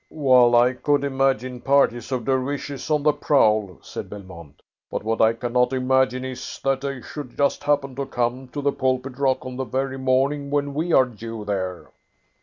"Well, 0.09 0.55
I 0.55 0.73
could 0.73 1.03
imagine 1.03 1.61
parties 1.61 2.11
of 2.11 2.25
Dervishes 2.25 2.89
on 2.89 3.03
the 3.03 3.13
prowl," 3.13 3.77
said 3.83 4.09
Belmont. 4.09 4.63
"But 4.89 5.03
what 5.03 5.21
I 5.21 5.33
cannot 5.33 5.73
imagine 5.73 6.25
is 6.25 6.59
that 6.63 6.81
they 6.81 7.03
should 7.03 7.37
just 7.37 7.65
happen 7.65 7.95
to 7.97 8.07
come 8.07 8.47
to 8.47 8.63
the 8.63 8.71
pulpit 8.71 9.19
rock 9.19 9.45
on 9.45 9.57
the 9.57 9.63
very 9.63 9.99
morning 9.99 10.49
when 10.49 10.73
we 10.73 10.91
are 10.91 11.05
due 11.05 11.45
there." 11.45 11.91